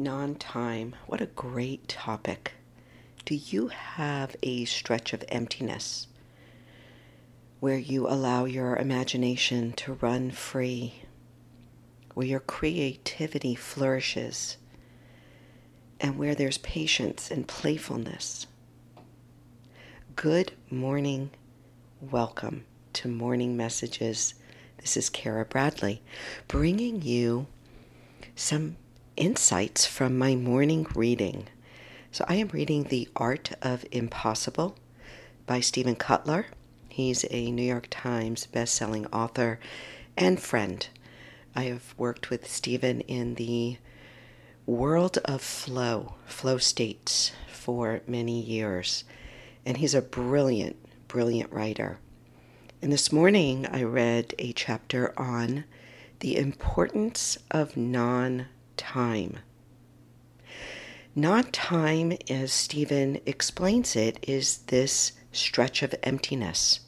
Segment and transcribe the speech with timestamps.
[0.00, 0.96] Non time.
[1.08, 2.54] What a great topic.
[3.26, 6.06] Do you have a stretch of emptiness
[7.60, 11.02] where you allow your imagination to run free,
[12.14, 14.56] where your creativity flourishes,
[16.00, 18.46] and where there's patience and playfulness?
[20.16, 21.28] Good morning.
[22.00, 24.32] Welcome to Morning Messages.
[24.78, 26.00] This is Cara Bradley
[26.48, 27.48] bringing you
[28.34, 28.78] some
[29.20, 31.46] insights from my morning reading.
[32.10, 34.76] So, I am reading The Art of Impossible
[35.46, 36.46] by Steven Kotler.
[36.88, 39.60] He's a New York Times bestselling author
[40.16, 40.88] and friend.
[41.54, 43.76] I have worked with Steven in the
[44.64, 49.04] world of flow, flow states, for many years.
[49.66, 50.76] And he's a brilliant,
[51.08, 51.98] brilliant writer.
[52.80, 55.64] And this morning I read a chapter on
[56.20, 58.46] the importance of non
[58.80, 59.38] time.
[61.14, 66.80] Not time, as Steven explains it, is this stretch of emptiness.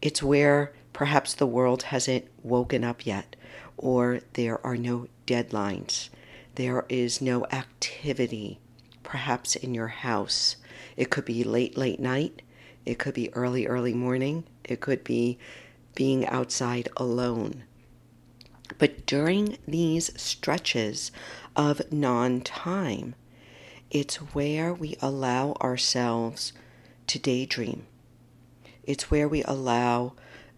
[0.00, 3.34] It's where perhaps the world hasn't woken up yet,
[3.76, 6.08] or there are no deadlines,
[6.54, 8.60] there is no activity,
[9.02, 10.56] perhaps in your house.
[10.96, 12.42] It could be late, late night,
[12.86, 15.38] it could be early, early morning, it could be
[15.94, 17.64] being outside alone.
[18.78, 21.10] But during these stretches
[21.56, 23.14] of non time,
[23.90, 26.52] it's where we allow ourselves
[27.08, 27.86] to daydream.
[28.84, 30.14] It's where we allow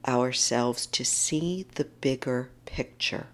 [0.07, 3.29] ourselves to see the bigger picture.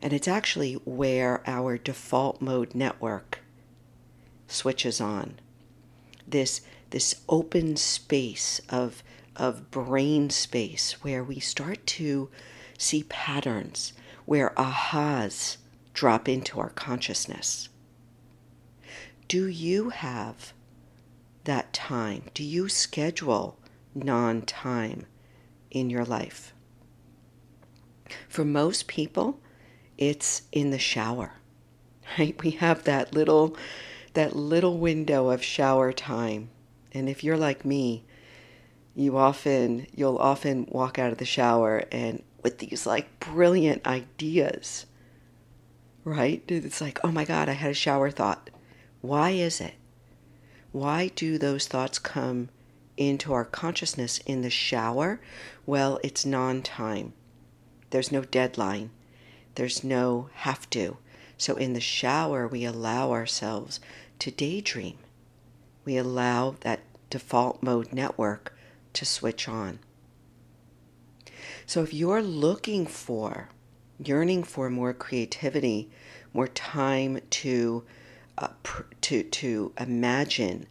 [0.00, 3.40] And it's actually where our default mode network
[4.48, 5.38] switches on.
[6.26, 9.02] This, this open space of,
[9.36, 12.28] of brain space where we start to
[12.82, 13.92] see patterns,
[14.26, 15.56] where ahas
[15.94, 17.68] drop into our consciousness.
[19.28, 20.52] Do you have
[21.44, 22.24] that time?
[22.34, 23.58] Do you schedule
[23.94, 25.06] non time
[25.70, 26.52] in your life?
[28.28, 29.40] For most people,
[29.96, 31.34] it's in the shower.
[32.18, 32.42] Right?
[32.42, 33.56] We have that little
[34.12, 36.50] that little window of shower time.
[36.92, 38.04] And if you're like me,
[38.94, 44.86] you often you'll often walk out of the shower and with these like brilliant ideas.
[46.04, 46.42] Right?
[46.48, 48.50] It's like, "Oh my god, I had a shower thought."
[49.00, 49.74] Why is it?
[50.72, 52.48] Why do those thoughts come
[52.96, 55.20] into our consciousness in the shower?
[55.66, 57.12] Well, it's non time.
[57.90, 58.90] There's no deadline.
[59.54, 60.98] There's no have to.
[61.36, 63.80] So in the shower, we allow ourselves
[64.20, 64.98] to daydream.
[65.84, 66.80] We allow that
[67.10, 68.56] default mode network
[68.94, 69.78] to switch on.
[71.66, 73.48] So if you're looking for,
[73.98, 75.90] yearning for more creativity,
[76.32, 77.84] more time to
[78.38, 80.66] uh, pr- to to imagine,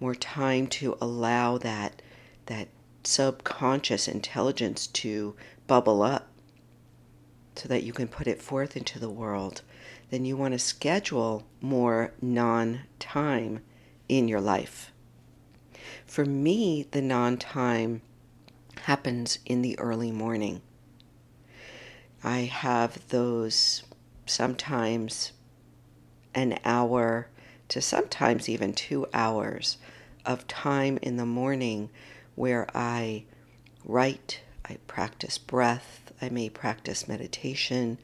[0.00, 2.02] more time to allow that
[2.46, 2.68] that
[3.04, 5.36] subconscious intelligence to
[5.66, 6.28] bubble up
[7.56, 9.62] so that you can put it forth into the world,
[10.10, 13.60] then you want to schedule more non time
[14.08, 14.90] in your life.
[16.06, 18.02] For me, the non time
[18.82, 20.60] happens in the early morning.
[22.22, 23.82] I have those
[24.26, 25.32] sometimes
[26.34, 27.28] an hour
[27.68, 29.78] to sometimes even two hours
[30.24, 31.90] of time in the morning
[32.34, 33.24] where I
[33.84, 37.98] write, I practice breath, I may practice meditation,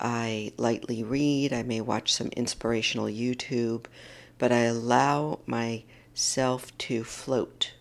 [0.00, 3.84] I lightly read, I may watch some inspirational YouTube,
[4.38, 5.40] but I allow
[6.12, 7.72] myself to float.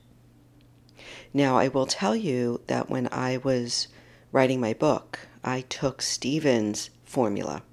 [1.33, 3.87] Now, I will tell you that when I was
[4.31, 7.63] writing my book, I took Steven's formula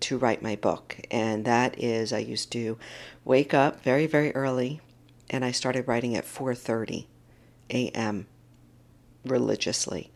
[0.00, 1.00] to write my book.
[1.10, 2.78] And that is I used to
[3.24, 4.80] wake up very, very early
[5.30, 7.06] and I started writing at 4:30
[7.70, 8.26] a.m.
[9.24, 10.10] religiously.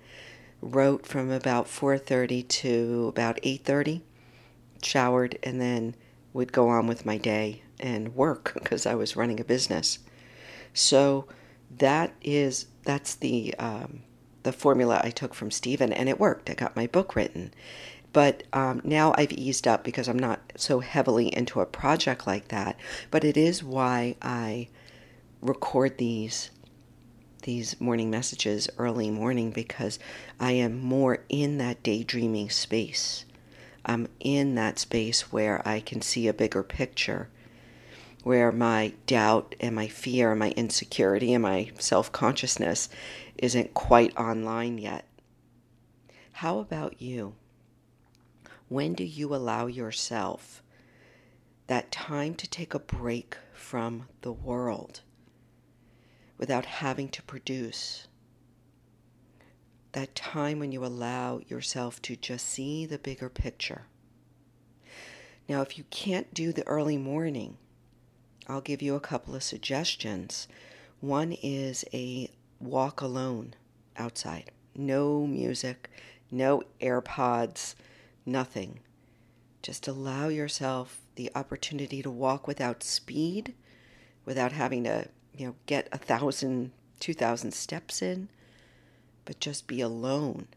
[0.63, 4.01] Wrote from about 4:30 to about 8:30,
[4.83, 5.95] showered and then
[6.33, 9.99] would go on with my day and work because I was running a business.
[10.73, 11.27] So
[11.79, 14.03] that is that's the um,
[14.43, 16.51] the formula I took from Steven, and it worked.
[16.51, 17.53] I got my book written,
[18.13, 22.49] but um, now I've eased up because I'm not so heavily into a project like
[22.49, 22.77] that.
[23.11, 24.69] But it is why I
[25.41, 26.51] record these
[27.43, 29.99] these morning messages early morning because
[30.39, 33.25] I am more in that daydreaming space.
[33.85, 37.29] I'm in that space where I can see a bigger picture,
[38.23, 42.89] where my doubt and my fear and my insecurity and my self consciousness
[43.39, 45.07] isn't quite online yet.
[46.33, 47.35] How about you?
[48.69, 50.63] When do you allow yourself
[51.67, 55.01] that time to take a break from the world
[56.39, 58.07] without having to produce?
[59.93, 63.83] That time when you allow yourself to just see the bigger picture.
[65.49, 67.59] Now, if you can't do the early morning,
[68.49, 70.49] I'll give you a couple of suggestions.
[71.01, 73.55] One is a walk alone
[73.97, 75.91] outside, no music,
[76.31, 77.75] no AirPods,
[78.25, 78.81] nothing.
[79.63, 83.55] Just allow yourself the opportunity to walk without speed,
[84.25, 88.29] without having to, you know, get a thousand, two thousand steps in,
[89.25, 90.49] but just be alone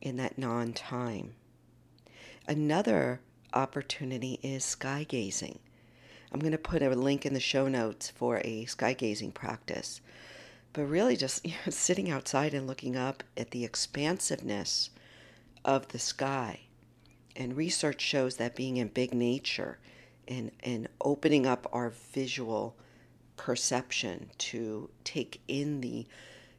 [0.00, 1.34] in that non time.
[2.46, 3.20] Another
[3.54, 5.58] opportunity is sky gazing.
[6.32, 10.00] I'm going to put a link in the show notes for a sky gazing practice.
[10.72, 14.90] But really, just you know, sitting outside and looking up at the expansiveness
[15.64, 16.60] of the sky.
[17.36, 19.78] And research shows that being in big nature
[20.28, 22.76] and, and opening up our visual
[23.36, 26.06] perception to take in the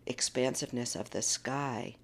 [0.06, 1.96] expansiveness of the sky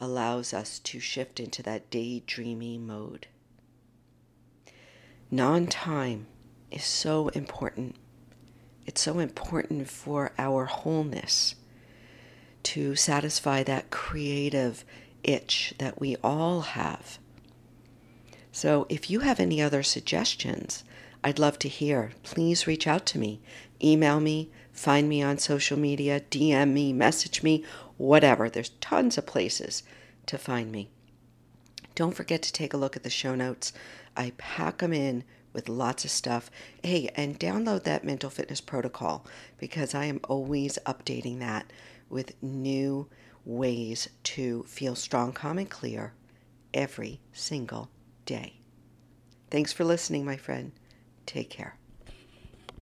[0.00, 3.26] allows us to shift into that daydreamy mode.
[5.30, 6.26] Non time
[6.70, 7.96] is so important.
[8.86, 11.54] It's so important for our wholeness
[12.64, 14.84] to satisfy that creative
[15.22, 17.18] itch that we all have.
[18.52, 20.84] So, if you have any other suggestions,
[21.24, 22.12] I'd love to hear.
[22.22, 23.40] Please reach out to me.
[23.82, 27.64] Email me, find me on social media, DM me, message me,
[27.96, 28.50] whatever.
[28.50, 29.82] There's tons of places
[30.26, 30.90] to find me.
[31.94, 33.72] Don't forget to take a look at the show notes.
[34.16, 36.50] I pack them in with lots of stuff.
[36.82, 39.24] Hey, and download that mental fitness protocol
[39.58, 41.72] because I am always updating that
[42.10, 43.08] with new
[43.44, 46.14] ways to feel strong, calm, and clear
[46.72, 47.90] every single
[48.26, 48.54] day.
[49.50, 50.72] Thanks for listening, my friend.
[51.26, 51.76] Take care.